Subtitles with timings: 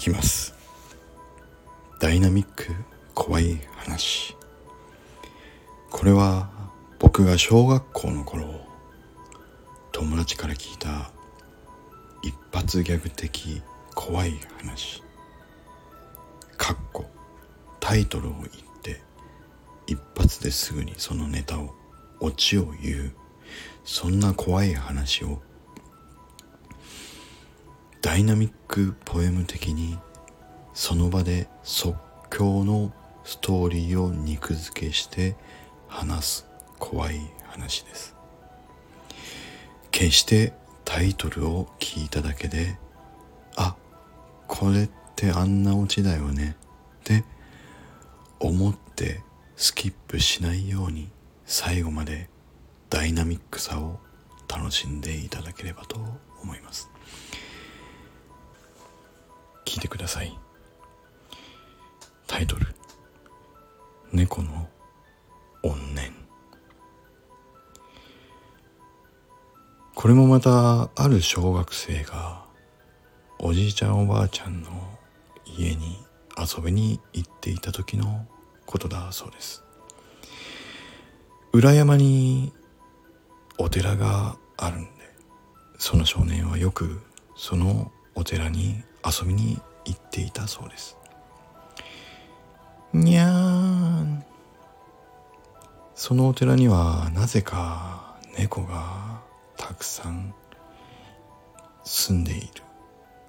[0.00, 0.54] きます。
[2.00, 2.74] ダイナミック
[3.14, 4.34] 怖い話。
[5.90, 6.48] これは
[6.98, 8.46] 僕が小学校の頃
[9.92, 11.10] 友達から聞いた
[12.22, 13.60] 一発ギャグ的
[13.94, 15.02] 怖い話。
[16.56, 17.04] かっこ
[17.78, 18.48] タイトルを言っ
[18.82, 19.02] て
[19.86, 21.74] 一発ですぐにそのネタを
[22.20, 23.12] オチを言う。
[23.84, 25.42] そんな怖い話を
[28.02, 29.98] ダイナミックポエム的に
[30.72, 31.96] その場で即
[32.30, 32.92] 興の
[33.24, 35.36] ストーリーを肉付けして
[35.86, 36.46] 話す
[36.78, 38.16] 怖い話です。
[39.90, 40.54] 決して
[40.84, 42.78] タイトルを聞いただけで
[43.56, 43.76] あ
[44.46, 46.56] これってあんなオチだよね
[47.00, 47.24] って
[48.38, 49.20] 思って
[49.56, 51.10] スキップしないように
[51.44, 52.30] 最後まで
[52.88, 54.00] ダイナミックさを
[54.48, 55.98] 楽しんでいただければと
[56.42, 56.90] 思います。
[60.10, 60.36] さい。
[62.26, 62.66] タイトル
[64.12, 64.68] 「猫の
[65.62, 66.12] 怨念」
[69.94, 72.44] これもまたある小学生が
[73.38, 74.98] おじいちゃんおばあちゃんの
[75.44, 76.04] 家に
[76.36, 78.26] 遊びに行っていた時の
[78.66, 79.62] ことだそうです。
[81.52, 82.52] 裏山に
[83.58, 84.90] お寺があるんで
[85.78, 87.00] その少年はよく
[87.36, 90.96] そのお寺に遊びに行っていたそうです。
[92.92, 93.30] にゃー
[94.02, 94.24] ん
[95.94, 99.20] そのお寺にはなぜか猫が
[99.56, 100.34] たくさん
[101.84, 102.48] 住んでいる。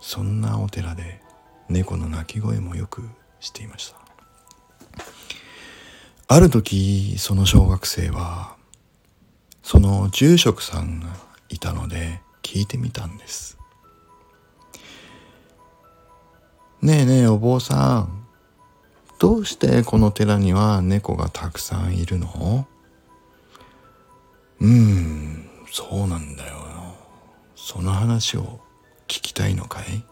[0.00, 1.20] そんなお寺で
[1.68, 3.08] 猫の鳴き声もよく
[3.40, 3.96] していました。
[6.28, 8.56] ある時その小学生は
[9.62, 11.08] その住職さんが
[11.48, 13.55] いたので聞いてみたんです。
[16.82, 18.26] ねえねえお坊さん。
[19.18, 22.66] どうしてこの寺には猫がたくさんいるの？
[24.60, 26.56] うーんそうなんだよ。
[27.54, 28.60] その話を
[29.08, 30.04] 聞きたいのかい？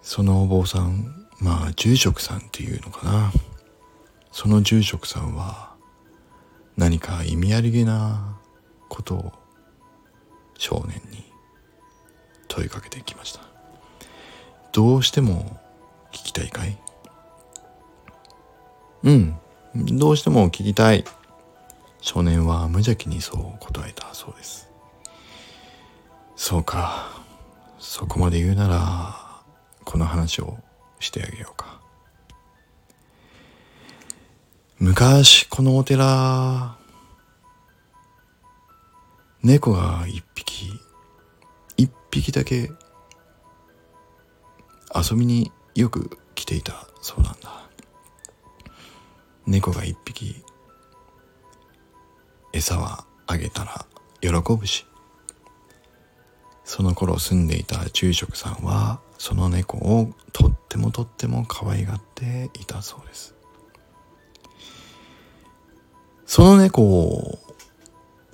[0.00, 3.32] そのお坊さんまあ住職さんっていうのかな。
[4.30, 5.74] その住職さんは
[6.76, 8.38] 何か意味ありげな
[8.88, 9.32] ことを
[10.56, 11.24] 少年に
[12.46, 13.47] 問いかけてきました。
[14.78, 15.58] どうしても
[16.12, 16.78] 聞きたいかい？
[19.02, 19.36] うん。
[19.74, 21.04] どうしても聞きたい。
[22.00, 24.70] 少年は無邪気にそう答えたそうです。
[26.36, 27.08] そうか。
[27.80, 29.16] そこまで言うなら
[29.84, 30.56] この話を
[31.00, 31.80] してあげようか。
[34.78, 36.76] 昔このお寺
[39.42, 40.70] 猫が一匹
[41.76, 42.70] 一匹だけ
[44.94, 47.68] 遊びによく来ていたそうなんだ。
[49.46, 50.42] 猫が一匹
[52.52, 53.86] 餌はあげたら
[54.20, 54.86] 喜ぶし。
[56.64, 63.34] その頃住んでいた住職さんはその猫をとってもとっても可愛がっていたそうです。
[66.26, 67.38] その猫を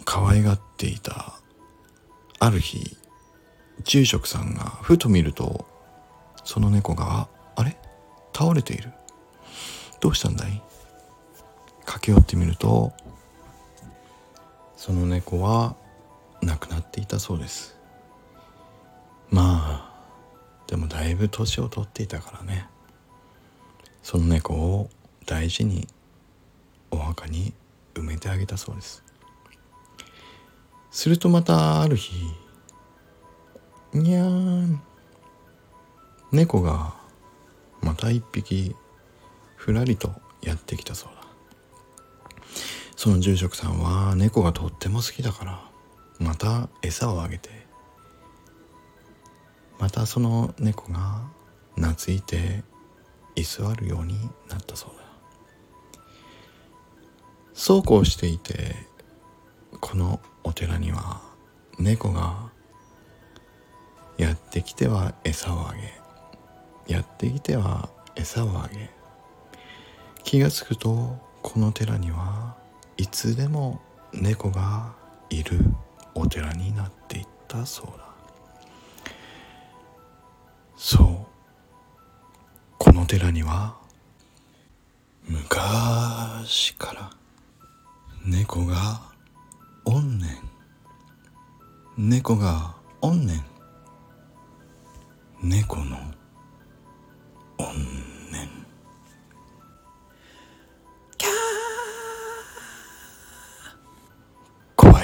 [0.05, 1.39] 可愛がっていた
[2.41, 2.97] ある日
[3.85, 5.65] 住職さんがふと見ると
[6.45, 7.77] その猫があれ？
[8.33, 8.93] 倒れている。
[10.01, 10.63] どうしたんだい？
[11.87, 12.93] 駆け寄ってみると
[14.77, 15.77] その猫は
[16.43, 17.77] 亡くなっていたそうです。
[19.31, 19.95] まあ
[20.67, 22.67] でもだいぶ年を取っていたからね。
[24.03, 24.91] その猫を
[25.27, 25.89] 大事に
[26.91, 27.55] お墓に
[27.95, 29.03] 埋めてあげたそうです。
[30.91, 32.15] するとまたある日
[33.93, 34.83] にゃーん
[36.35, 36.95] 猫が
[37.81, 38.75] また一匹
[39.55, 40.11] ふらりと
[40.43, 41.25] やってきたそうだ。
[42.97, 45.71] その住職さんは猫がとっても好きだから
[46.19, 47.51] また餌をあげて
[49.79, 51.23] またその猫が
[51.77, 52.65] 懐いて
[53.37, 55.05] 居座るようになったそうだ。
[57.53, 58.75] そうこうしていて
[59.81, 61.23] このお寺には
[61.79, 62.51] 猫が
[64.19, 66.04] やってきては餌をあげ
[66.87, 68.91] やってきては餌をあげ
[70.23, 72.57] 気がつくとこの寺には
[72.97, 73.81] いつでも
[74.13, 74.93] 猫が
[75.31, 75.59] いる
[76.15, 78.05] お寺になっていったそうだ。
[80.77, 81.27] そう
[82.79, 83.77] この寺には
[85.27, 87.11] 昔から
[88.25, 89.01] 猫が
[89.87, 90.29] 怨念
[91.97, 93.43] 猫が怨念
[95.43, 95.97] 猫の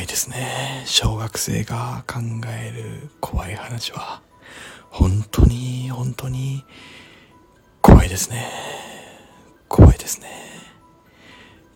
[0.00, 0.82] いですね。
[0.87, 4.23] 小学生が考える怖い話は。
[4.91, 6.64] 本当に本当に
[7.81, 8.47] 怖いですね。
[9.69, 10.29] 怖いですね。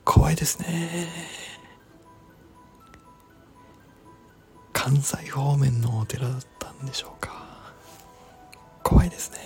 [0.05, 1.09] 怖いですね。
[4.73, 7.33] 関西方面のお寺だったんでしょうか。
[8.83, 9.44] 怖いですね。